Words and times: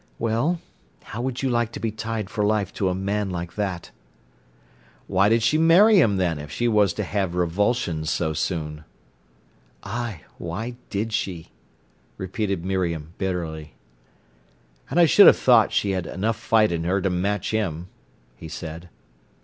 "Well—how 0.17 1.21
would 1.21 1.43
you 1.43 1.49
like 1.51 1.71
to 1.73 1.79
be 1.79 1.91
tied 1.91 2.27
for 2.31 2.43
life 2.43 2.73
to 2.73 2.89
a 2.89 2.95
man 2.95 3.29
like 3.29 3.53
that?" 3.53 3.91
"Why 5.05 5.29
did 5.29 5.43
she 5.43 5.59
marry 5.59 5.99
him, 5.99 6.17
then, 6.17 6.39
if 6.39 6.49
she 6.49 6.67
was 6.67 6.91
to 6.93 7.03
have 7.03 7.35
revulsions 7.35 8.09
so 8.09 8.33
soon?" 8.33 8.83
"Ay, 9.83 10.21
why 10.39 10.75
did 10.89 11.13
she!" 11.13 11.51
repeated 12.17 12.65
Miriam 12.65 13.13
bitterly. 13.19 13.75
"And 14.89 14.99
I 14.99 15.05
should 15.05 15.27
have 15.27 15.37
thought 15.37 15.71
she 15.71 15.91
had 15.91 16.07
enough 16.07 16.35
fight 16.35 16.71
in 16.71 16.83
her 16.83 16.99
to 16.99 17.11
match 17.11 17.51
him," 17.51 17.87
he 18.35 18.47
said. 18.47 18.89